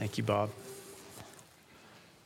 [0.00, 0.48] Thank you, Bob.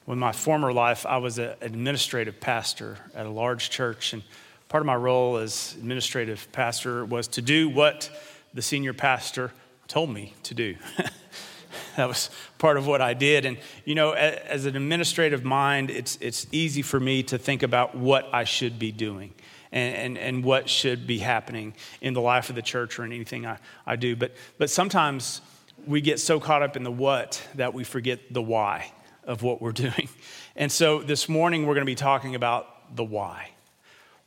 [0.07, 4.23] In my former life, I was an administrative pastor at a large church, and
[4.69, 8.09] part of my role as administrative pastor was to do what
[8.55, 9.51] the senior pastor
[9.89, 10.77] told me to do.
[11.97, 13.45] that was part of what I did.
[13.45, 17.97] And, you know, as an administrative mind, it's, it's easy for me to think about
[17.97, 19.35] what I should be doing
[19.73, 23.13] and, and, and what should be happening in the life of the church or in
[23.13, 24.15] anything I, I do.
[24.15, 25.41] But, but sometimes
[25.87, 28.93] we get so caught up in the what that we forget the why
[29.25, 30.09] of what we're doing.
[30.57, 33.51] And so this morning, we're going to be talking about the why.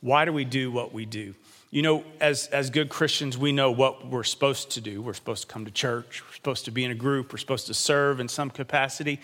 [0.00, 1.34] Why do we do what we do?
[1.70, 5.02] You know, as, as good Christians, we know what we're supposed to do.
[5.02, 7.66] We're supposed to come to church, we're supposed to be in a group, we're supposed
[7.66, 9.20] to serve in some capacity.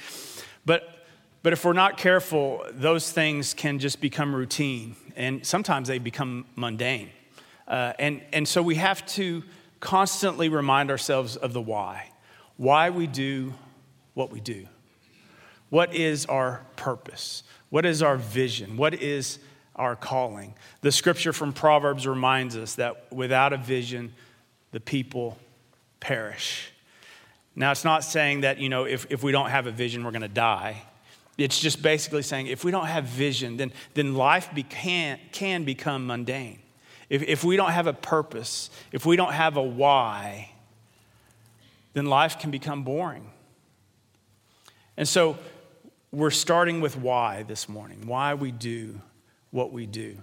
[0.66, 1.06] But,
[1.42, 6.44] but if we're not careful, those things can just become routine, and sometimes they become
[6.54, 7.10] mundane.
[7.66, 9.42] Uh, and, and so we have to
[9.80, 12.10] constantly remind ourselves of the why
[12.56, 13.54] why we do
[14.14, 14.66] what we do.
[15.70, 17.42] What is our purpose?
[17.70, 18.76] What is our vision?
[18.76, 19.38] What is
[19.76, 20.54] our calling.
[20.82, 24.14] The scripture from Proverbs reminds us that without a vision,
[24.72, 25.38] the people
[26.00, 26.70] perish.
[27.56, 30.10] Now, it's not saying that, you know, if, if we don't have a vision, we're
[30.10, 30.82] going to die.
[31.38, 35.64] It's just basically saying if we don't have vision, then, then life be, can, can
[35.64, 36.60] become mundane.
[37.08, 40.50] If, if we don't have a purpose, if we don't have a why,
[41.94, 43.30] then life can become boring.
[44.96, 45.38] And so
[46.12, 49.00] we're starting with why this morning, why we do
[49.50, 50.16] what we do.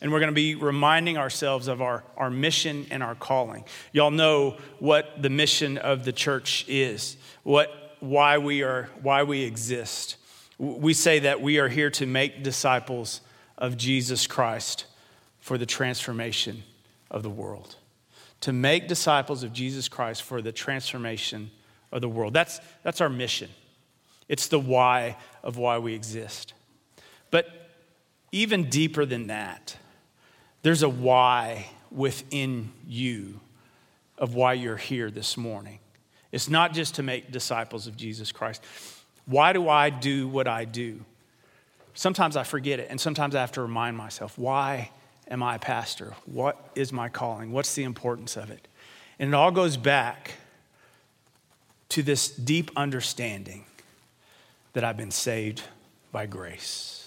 [0.00, 3.64] And we're going to be reminding ourselves of our, our mission and our calling.
[3.92, 9.42] Y'all know what the mission of the church is, what, why, we are, why we
[9.42, 10.16] exist.
[10.58, 13.22] We say that we are here to make disciples
[13.56, 14.84] of Jesus Christ
[15.40, 16.62] for the transformation
[17.10, 17.76] of the world.
[18.42, 21.50] To make disciples of Jesus Christ for the transformation
[21.90, 22.34] of the world.
[22.34, 23.50] That's, that's our mission.
[24.28, 26.52] It's the why of why we exist.
[27.30, 27.46] But
[28.30, 29.76] even deeper than that,
[30.62, 33.40] there's a why within you
[34.18, 35.78] of why you're here this morning.
[36.30, 38.62] It's not just to make disciples of Jesus Christ.
[39.24, 41.04] Why do I do what I do?
[41.94, 44.90] Sometimes I forget it, and sometimes I have to remind myself why
[45.28, 46.14] am I a pastor?
[46.26, 47.52] What is my calling?
[47.52, 48.66] What's the importance of it?
[49.18, 50.32] And it all goes back
[51.90, 53.64] to this deep understanding
[54.72, 55.62] that I've been saved
[56.12, 56.98] by grace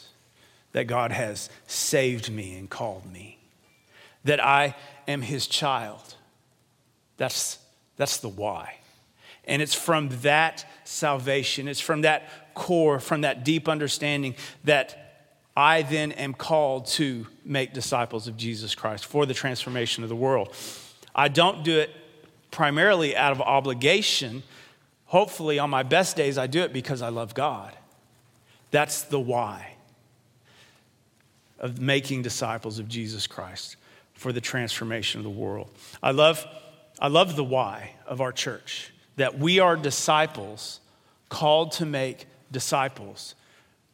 [0.73, 3.37] that God has saved me and called me,
[4.23, 4.75] that I
[5.07, 6.15] am his child.
[7.17, 7.59] That's,
[7.97, 8.77] that's the why.
[9.45, 15.00] And it's from that salvation, it's from that core, from that deep understanding that
[15.55, 20.15] I then am called to make disciples of Jesus Christ for the transformation of the
[20.15, 20.55] world.
[21.13, 21.89] I don't do it
[22.51, 24.43] primarily out of obligation.
[25.05, 27.73] Hopefully, on my best days, I do it because I love God.
[28.71, 29.73] That's the why
[31.59, 33.75] of making disciples of Jesus Christ
[34.13, 35.69] for the transformation of the world.
[36.01, 36.45] I love,
[36.99, 40.79] I love the why of our church that we are disciples
[41.29, 43.35] called to make disciples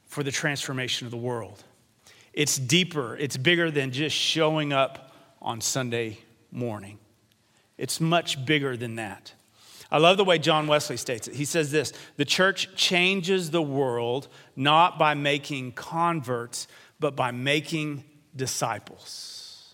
[0.08, 1.64] for the transformation of the world.
[2.34, 6.20] It's deeper, it's bigger than just showing up on Sunday
[6.52, 7.00] morning.
[7.78, 9.34] It's much bigger than that.
[9.92, 11.36] I love the way John Wesley states it.
[11.36, 16.68] He says this The church changes the world not by making converts,
[17.00, 18.04] but by making
[18.36, 19.74] disciples.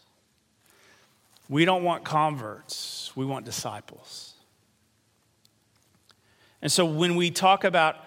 [1.50, 4.34] We don't want converts, we want disciples.
[6.62, 7.98] And so when we talk about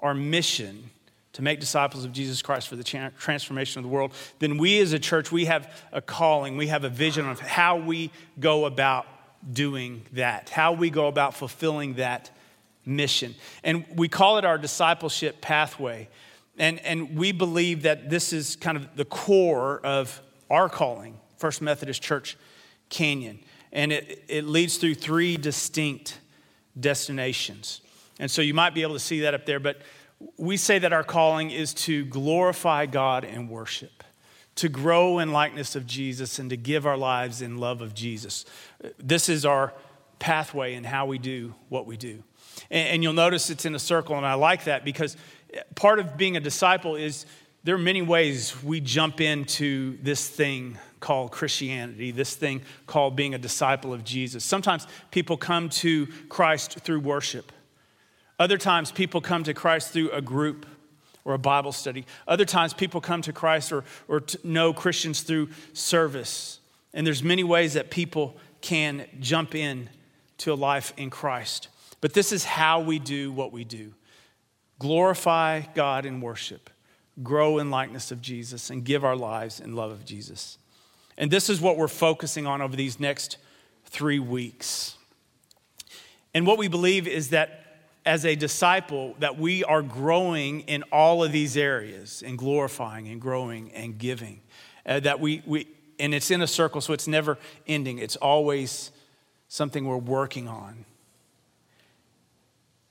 [0.00, 0.90] our mission
[1.36, 4.94] to make disciples of Jesus Christ for the transformation of the world, then we as
[4.94, 8.10] a church, we have a calling, we have a vision of how we
[8.40, 9.06] go about
[9.52, 12.30] doing that, how we go about fulfilling that
[12.86, 13.34] mission.
[13.62, 16.08] And we call it our discipleship pathway.
[16.56, 21.60] And, and we believe that this is kind of the core of our calling, First
[21.60, 22.38] Methodist Church
[22.88, 23.40] Canyon.
[23.72, 26.18] And it, it leads through three distinct
[26.80, 27.82] destinations.
[28.18, 29.82] And so you might be able to see that up there, but
[30.36, 34.04] we say that our calling is to glorify God and worship,
[34.56, 38.44] to grow in likeness of Jesus, and to give our lives in love of Jesus.
[38.98, 39.74] This is our
[40.18, 42.22] pathway in how we do what we do.
[42.70, 45.16] And, and you'll notice it's in a circle, and I like that because
[45.74, 47.26] part of being a disciple is
[47.64, 53.34] there are many ways we jump into this thing called Christianity, this thing called being
[53.34, 54.44] a disciple of Jesus.
[54.44, 57.52] Sometimes people come to Christ through worship.
[58.38, 60.66] Other times people come to Christ through a group
[61.24, 62.06] or a Bible study.
[62.28, 66.60] Other times people come to Christ or, or know Christians through service.
[66.94, 69.90] And there's many ways that people can jump in
[70.38, 71.68] to a life in Christ.
[72.00, 73.92] But this is how we do what we do
[74.78, 76.68] glorify God in worship,
[77.22, 80.58] grow in likeness of Jesus, and give our lives in love of Jesus.
[81.16, 83.38] And this is what we're focusing on over these next
[83.86, 84.96] three weeks.
[86.34, 87.65] And what we believe is that
[88.06, 93.20] as a disciple that we are growing in all of these areas in glorifying and
[93.20, 94.40] growing and giving.
[94.86, 95.66] Uh, that we, we
[95.98, 97.36] and it's in a circle so it's never
[97.66, 97.98] ending.
[97.98, 98.92] It's always
[99.48, 100.84] something we're working on.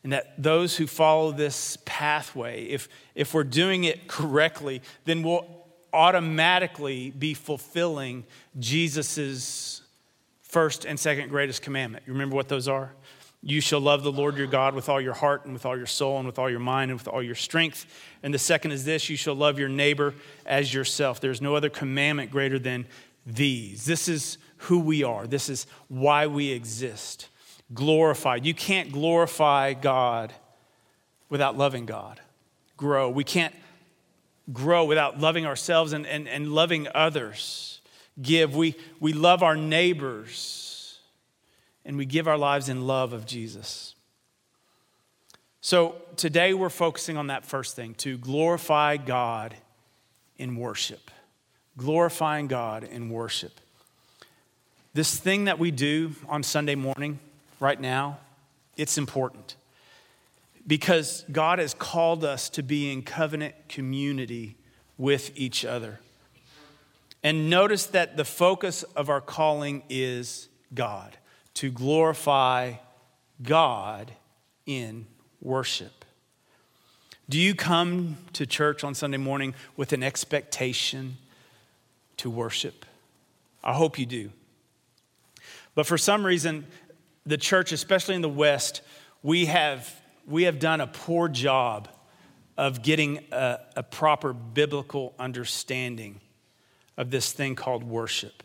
[0.03, 5.47] And that those who follow this pathway if if we're doing it correctly then we'll
[5.94, 8.25] automatically be fulfilling
[8.59, 9.81] jesus's
[10.44, 12.03] first and second greatest commandment.
[12.06, 12.91] You remember what those are
[13.41, 15.85] you shall love the Lord your God with all your heart and with all your
[15.85, 17.85] soul and with all your mind and with all your strength.
[18.23, 20.15] And the second is this you shall love your neighbor
[20.45, 21.19] as yourself.
[21.21, 22.87] There's no other commandment greater than
[23.25, 23.85] these.
[23.85, 27.29] This is who we are, this is why we exist.
[27.73, 28.45] Glorified.
[28.45, 30.33] You can't glorify God
[31.29, 32.19] without loving God.
[32.77, 33.09] Grow.
[33.09, 33.55] We can't
[34.53, 37.81] grow without loving ourselves and, and, and loving others.
[38.21, 38.55] Give.
[38.55, 40.64] We, we love our neighbors
[41.85, 43.93] and we give our lives in love of Jesus.
[45.61, 49.55] So today we're focusing on that first thing to glorify God
[50.37, 51.11] in worship.
[51.77, 53.59] Glorifying God in worship.
[54.93, 57.19] This thing that we do on Sunday morning,
[57.59, 58.19] right now,
[58.77, 59.55] it's important
[60.65, 64.55] because God has called us to be in covenant community
[64.97, 65.99] with each other.
[67.21, 71.17] And notice that the focus of our calling is God
[71.56, 72.74] to glorify
[73.42, 74.12] God
[74.66, 75.07] in
[75.42, 76.06] worship.
[77.28, 81.18] Do you come to church on Sunday morning with an expectation
[82.18, 82.86] to worship?
[83.63, 84.31] I hope you do.
[85.74, 86.68] But for some reason,
[87.25, 88.81] the church, especially in the West,
[89.24, 89.94] we have,
[90.28, 91.90] we have done a poor job
[92.57, 96.22] of getting a, a proper biblical understanding
[96.96, 98.44] of this thing called worship.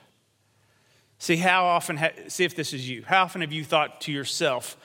[1.21, 3.05] See, how often, ha- see if this is you.
[3.07, 4.79] How often have you thought to yourself,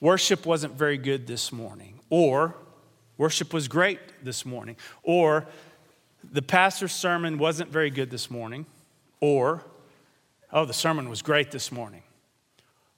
[0.00, 2.00] worship wasn't very good this morning?
[2.08, 2.56] Or,
[3.18, 4.76] worship was great this morning?
[5.02, 5.46] Or,
[6.32, 8.64] the pastor's sermon wasn't very good this morning?
[9.20, 9.62] Or,
[10.50, 12.02] oh, the sermon was great this morning?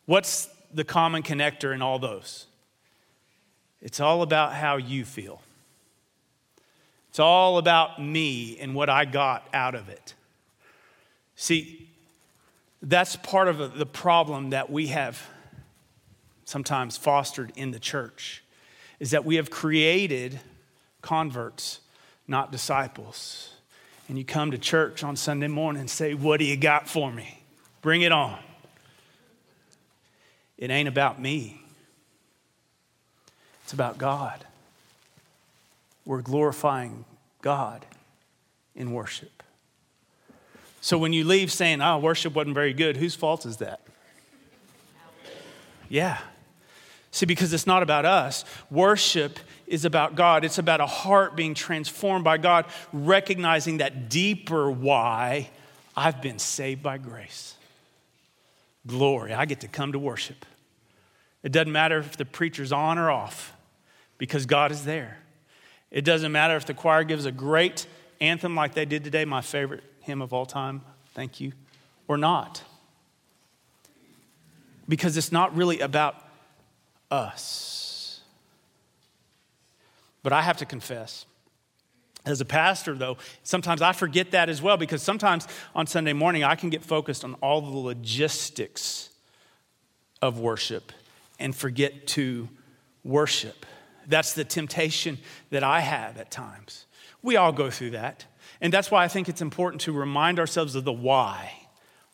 [0.04, 2.46] What's the common connector in all those?
[3.82, 5.42] It's all about how you feel.
[7.10, 10.14] It's all about me and what I got out of it.
[11.34, 11.85] See,
[12.82, 15.20] that's part of the problem that we have
[16.44, 18.42] sometimes fostered in the church
[19.00, 20.40] is that we have created
[21.02, 21.80] converts,
[22.26, 23.52] not disciples.
[24.08, 27.10] And you come to church on Sunday morning and say, What do you got for
[27.10, 27.42] me?
[27.82, 28.38] Bring it on.
[30.56, 31.60] It ain't about me,
[33.64, 34.44] it's about God.
[36.04, 37.04] We're glorifying
[37.42, 37.84] God
[38.76, 39.35] in worship.
[40.86, 43.80] So when you leave saying, oh, worship wasn't very good, whose fault is that?
[45.88, 46.18] Yeah.
[47.10, 48.44] See, because it's not about us.
[48.70, 50.44] Worship is about God.
[50.44, 55.50] It's about a heart being transformed by God, recognizing that deeper why
[55.96, 57.56] I've been saved by grace.
[58.86, 59.34] Glory.
[59.34, 60.46] I get to come to worship.
[61.42, 63.52] It doesn't matter if the preacher's on or off,
[64.18, 65.18] because God is there.
[65.90, 67.88] It doesn't matter if the choir gives a great
[68.20, 70.82] anthem like they did today, my favorite hymn of all time,
[71.14, 71.52] thank you,
[72.08, 72.62] or not.
[74.88, 76.14] Because it's not really about
[77.10, 78.20] us.
[80.22, 81.26] But I have to confess,
[82.24, 86.42] as a pastor, though, sometimes I forget that as well because sometimes on Sunday morning
[86.42, 89.10] I can get focused on all the logistics
[90.22, 90.92] of worship
[91.38, 92.48] and forget to
[93.04, 93.66] worship.
[94.08, 95.18] That's the temptation
[95.50, 96.86] that I have at times.
[97.22, 98.24] We all go through that.
[98.60, 101.52] And that's why I think it's important to remind ourselves of the why.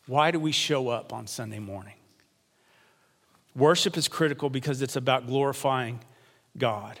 [0.07, 1.93] Why do we show up on Sunday morning?
[3.55, 5.99] Worship is critical because it's about glorifying
[6.57, 6.99] God.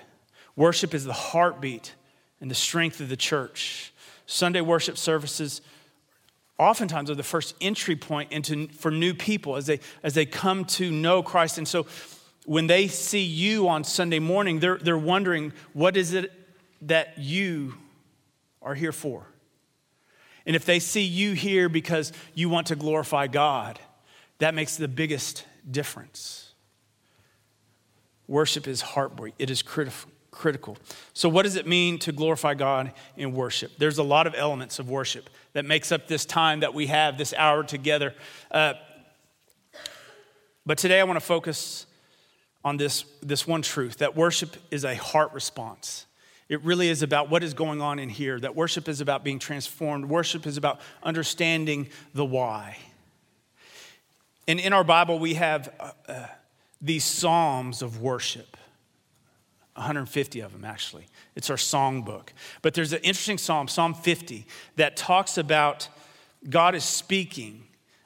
[0.55, 1.93] Worship is the heartbeat
[2.39, 3.91] and the strength of the church.
[4.25, 5.61] Sunday worship services
[6.59, 10.63] oftentimes are the first entry point into, for new people as they, as they come
[10.65, 11.57] to know Christ.
[11.57, 11.87] And so
[12.45, 16.31] when they see you on Sunday morning, they're, they're wondering, what is it
[16.83, 17.75] that you
[18.61, 19.25] are here for?
[20.45, 23.79] And if they see you here because you want to glorify God,
[24.39, 26.51] that makes the biggest difference.
[28.27, 30.77] Worship is heartbreak, it is critical.
[31.13, 33.71] So, what does it mean to glorify God in worship?
[33.77, 37.17] There's a lot of elements of worship that makes up this time that we have,
[37.17, 38.13] this hour together.
[38.51, 38.73] Uh,
[40.65, 41.85] But today I want to focus
[42.63, 46.05] on this, this one truth that worship is a heart response.
[46.53, 49.39] It really is about what is going on in here, that worship is about being
[49.39, 52.77] transformed, worship is about understanding the why.
[54.47, 56.27] And in our Bible, we have uh, uh,
[56.79, 58.55] these psalms of worship
[59.73, 61.07] 150 of them, actually.
[61.35, 62.31] It's our song book.
[62.61, 64.45] But there's an interesting psalm, Psalm 50,
[64.75, 65.87] that talks about
[66.47, 67.63] God is speaking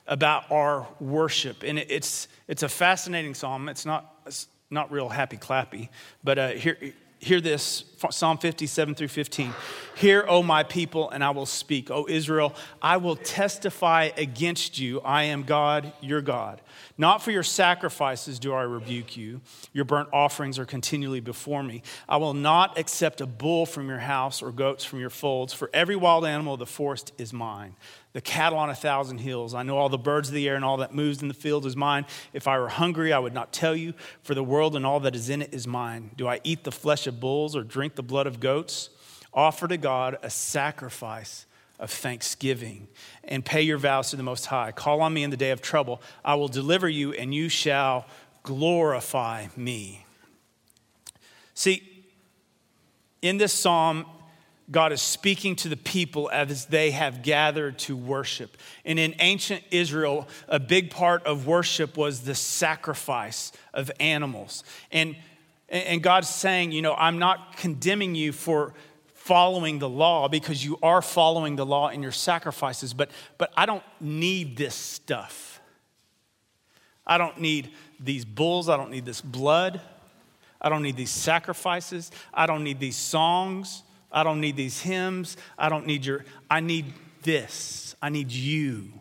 [0.07, 1.63] about our worship.
[1.63, 3.67] And it's, it's a fascinating psalm.
[3.67, 5.89] It's not, it's not real happy clappy,
[6.23, 6.77] but uh, here,
[7.19, 9.53] hear this Psalm 57 through 15.
[9.95, 11.89] Hear, O my people, and I will speak.
[11.89, 15.01] O Israel, I will testify against you.
[15.01, 16.61] I am God, your God.
[16.97, 19.41] Not for your sacrifices do I rebuke you.
[19.73, 21.81] Your burnt offerings are continually before me.
[22.07, 25.69] I will not accept a bull from your house or goats from your folds, for
[25.73, 27.75] every wild animal of the forest is mine.
[28.13, 29.53] The cattle on a thousand hills.
[29.53, 31.67] I know all the birds of the air and all that moves in the field
[31.67, 32.05] is mine.
[32.33, 35.15] If I were hungry, I would not tell you, for the world and all that
[35.15, 36.09] is in it is mine.
[36.17, 38.89] Do I eat the flesh of bulls or drink the blood of goats?
[39.33, 41.45] Offer to God a sacrifice
[41.79, 42.89] of thanksgiving
[43.23, 44.73] and pay your vows to the Most High.
[44.73, 46.01] Call on me in the day of trouble.
[46.25, 48.05] I will deliver you, and you shall
[48.43, 50.05] glorify me.
[51.53, 51.81] See,
[53.21, 54.05] in this psalm,
[54.69, 58.57] God is speaking to the people as they have gathered to worship.
[58.83, 64.65] And in ancient Israel, a big part of worship was the sacrifice of animals.
[64.91, 65.15] And,
[65.69, 68.73] and God's saying, you know, I'm not condemning you for
[69.13, 73.65] following the law because you are following the law in your sacrifices, but, but I
[73.65, 75.59] don't need this stuff.
[77.05, 78.69] I don't need these bulls.
[78.69, 79.81] I don't need this blood.
[80.61, 82.11] I don't need these sacrifices.
[82.33, 83.83] I don't need these songs.
[84.11, 85.35] I don't need these hymns.
[85.57, 86.93] I don't need your, I need
[87.23, 87.95] this.
[88.01, 88.91] I need you.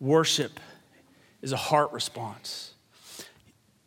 [0.00, 0.58] Worship
[1.42, 2.72] is a heart response.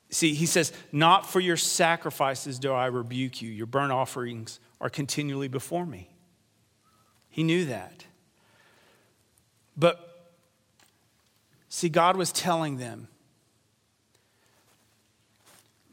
[0.09, 3.49] See, he says, Not for your sacrifices do I rebuke you.
[3.49, 6.09] Your burnt offerings are continually before me.
[7.29, 8.05] He knew that.
[9.77, 10.33] But
[11.69, 13.07] see, God was telling them,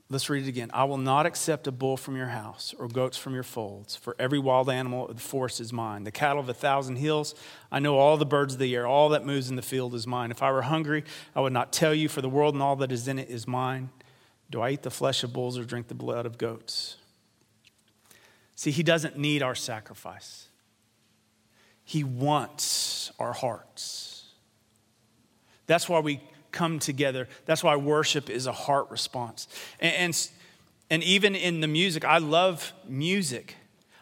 [0.08, 0.70] Let's read it again.
[0.72, 4.14] I will not accept a bull from your house or goats from your folds, for
[4.20, 6.04] every wild animal of the forest is mine.
[6.04, 7.34] The cattle of a thousand hills,
[7.72, 10.06] I know all the birds of the air, all that moves in the field is
[10.06, 10.30] mine.
[10.30, 11.02] If I were hungry,
[11.34, 13.48] I would not tell you, for the world and all that is in it is
[13.48, 13.90] mine.
[14.50, 16.96] Do I eat the flesh of bulls or drink the blood of goats?
[18.54, 20.48] See, he doesn't need our sacrifice.
[21.84, 24.24] He wants our hearts.
[25.66, 26.20] That's why we
[26.52, 27.28] come together.
[27.44, 29.46] That's why worship is a heart response.
[29.78, 30.30] And, and,
[30.90, 33.56] and, even in the music, I love music.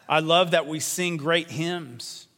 [0.08, 2.28] I love that we sing great hymns.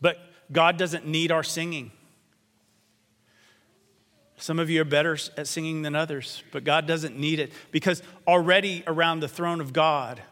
[0.00, 0.18] But
[0.52, 1.90] God doesn't need our singing.
[4.38, 8.02] Some of you are better at singing than others, but God doesn't need it because
[8.26, 10.22] already around the throne of God,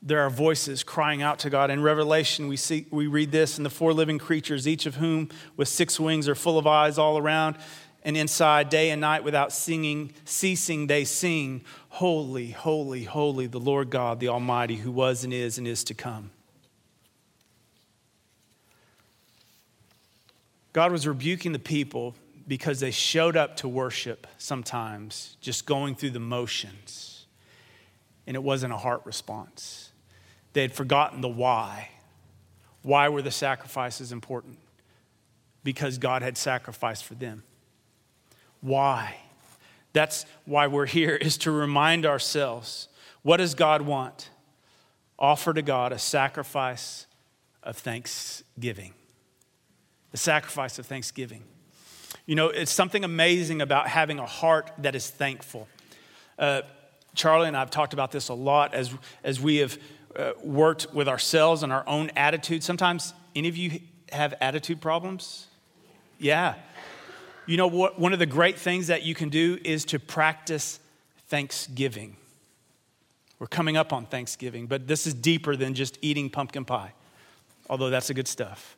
[0.00, 1.70] there are voices crying out to God.
[1.70, 5.28] In Revelation, we, see, we read this and the four living creatures, each of whom
[5.56, 7.56] with six wings are full of eyes all around
[8.04, 13.90] and inside, day and night, without singing, ceasing, they sing, Holy, holy, holy, the Lord
[13.90, 16.30] God, the Almighty, who was and is and is to come.
[20.78, 22.14] God was rebuking the people
[22.46, 27.26] because they showed up to worship sometimes, just going through the motions,
[28.28, 29.90] and it wasn't a heart response.
[30.52, 31.88] They had forgotten the why.
[32.82, 34.56] Why were the sacrifices important?
[35.64, 37.42] Because God had sacrificed for them.
[38.60, 39.16] Why?
[39.92, 42.86] That's why we're here, is to remind ourselves
[43.22, 44.30] what does God want?
[45.18, 47.08] Offer to God a sacrifice
[47.64, 48.94] of thanksgiving
[50.10, 51.42] the sacrifice of thanksgiving.
[52.26, 55.68] You know, it's something amazing about having a heart that is thankful.
[56.38, 56.62] Uh,
[57.14, 58.92] Charlie and I have talked about this a lot as,
[59.24, 59.78] as we have
[60.16, 62.62] uh, worked with ourselves and our own attitude.
[62.62, 63.80] Sometimes, any of you
[64.12, 65.46] have attitude problems?
[66.18, 66.54] Yeah.
[67.46, 67.98] You know what?
[67.98, 70.80] One of the great things that you can do is to practice
[71.28, 72.16] thanksgiving.
[73.38, 76.92] We're coming up on Thanksgiving, but this is deeper than just eating pumpkin pie,
[77.70, 78.76] although that's the good stuff.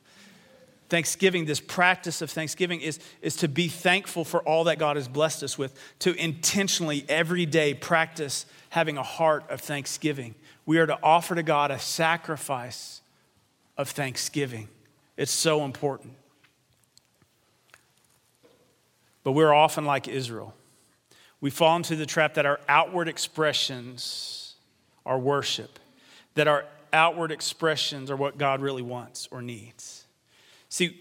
[0.90, 5.06] Thanksgiving, this practice of Thanksgiving, is, is to be thankful for all that God has
[5.06, 10.34] blessed us with, to intentionally every day practice having a heart of thanksgiving.
[10.66, 13.02] We are to offer to God a sacrifice
[13.78, 14.68] of thanksgiving.
[15.16, 16.14] It's so important.
[19.22, 20.54] But we're often like Israel.
[21.40, 24.54] We fall into the trap that our outward expressions
[25.06, 25.78] are worship,
[26.34, 29.99] that our outward expressions are what God really wants or needs.
[30.70, 30.98] See,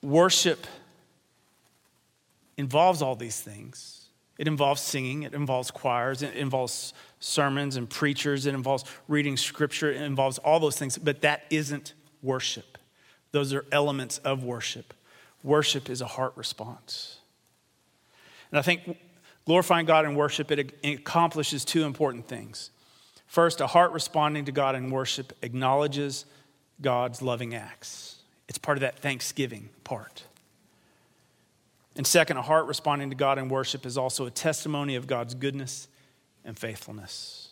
[0.00, 0.66] worship
[2.56, 4.06] involves all these things.
[4.38, 9.90] It involves singing, it involves choirs, it involves sermons and preachers, it involves reading scripture,
[9.90, 12.78] it involves all those things, but that isn't worship.
[13.32, 14.94] Those are elements of worship.
[15.42, 17.18] Worship is a heart response.
[18.50, 18.98] And I think
[19.46, 22.70] glorifying God in worship, it accomplishes two important things.
[23.26, 26.26] First, a heart responding to God in worship acknowledges
[26.80, 28.16] God's loving acts.
[28.48, 30.24] It's part of that thanksgiving part.
[31.96, 35.34] And second, a heart responding to God in worship is also a testimony of God's
[35.34, 35.88] goodness
[36.44, 37.48] and faithfulness.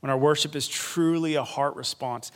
[0.00, 2.32] When our worship is truly a heart response,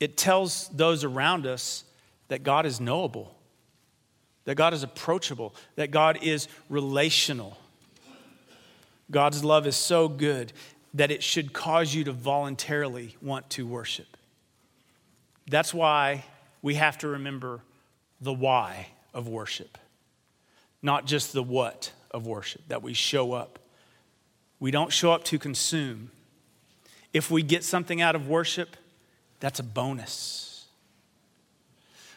[0.00, 1.84] it tells those around us
[2.28, 3.34] that God is knowable,
[4.44, 7.56] that God is approachable, that God is relational.
[9.10, 10.52] God's love is so good
[10.94, 14.16] that it should cause you to voluntarily want to worship.
[15.48, 16.24] That's why
[16.62, 17.60] we have to remember
[18.20, 19.78] the why of worship
[20.84, 23.58] not just the what of worship, that we show up.
[24.60, 26.10] We don't show up to consume.
[27.14, 28.76] If we get something out of worship,
[29.40, 30.66] that's a bonus.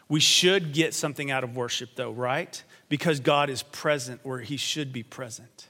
[0.09, 2.61] We should get something out of worship, though, right?
[2.89, 5.69] Because God is present where He should be present.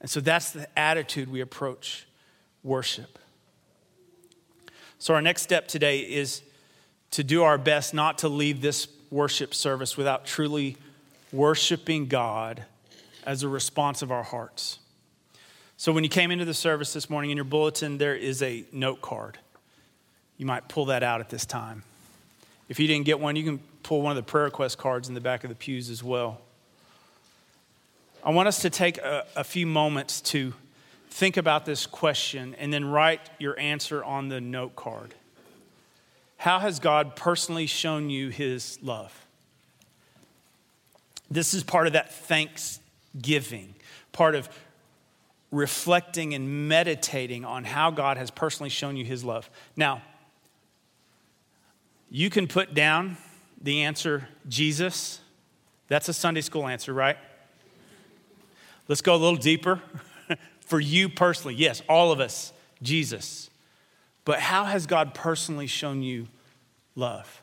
[0.00, 2.08] And so that's the attitude we approach
[2.64, 3.20] worship.
[5.02, 6.42] So, our next step today is
[7.10, 10.76] to do our best not to leave this worship service without truly
[11.32, 12.62] worshiping God
[13.26, 14.78] as a response of our hearts.
[15.76, 18.64] So, when you came into the service this morning in your bulletin, there is a
[18.70, 19.38] note card.
[20.38, 21.82] You might pull that out at this time.
[22.68, 25.16] If you didn't get one, you can pull one of the prayer request cards in
[25.16, 26.40] the back of the pews as well.
[28.22, 30.54] I want us to take a, a few moments to
[31.12, 35.14] think about this question and then write your answer on the note card.
[36.38, 39.26] How has God personally shown you his love?
[41.30, 43.74] This is part of that thanksgiving,
[44.12, 44.48] part of
[45.50, 49.50] reflecting and meditating on how God has personally shown you his love.
[49.76, 50.02] Now,
[52.10, 53.18] you can put down
[53.60, 55.20] the answer Jesus.
[55.88, 57.18] That's a Sunday school answer, right?
[58.88, 59.80] Let's go a little deeper.
[60.60, 63.50] For you personally, yes, all of us, Jesus.
[64.24, 66.28] But how has God personally shown you
[66.94, 67.42] love?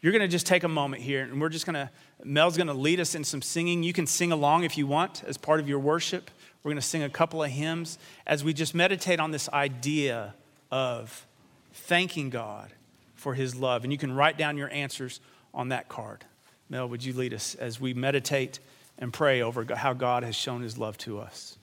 [0.00, 1.90] You're going to just take a moment here and we're just going to
[2.22, 3.82] Mel's going to lead us in some singing.
[3.82, 6.30] You can sing along if you want as part of your worship.
[6.62, 10.34] We're going to sing a couple of hymns as we just meditate on this idea
[10.70, 11.26] of
[11.72, 12.70] thanking God
[13.14, 13.84] for his love.
[13.84, 15.20] And you can write down your answers
[15.52, 16.24] on that card.
[16.70, 18.58] Mel, would you lead us as we meditate
[18.98, 21.58] and pray over how God has shown his love to us?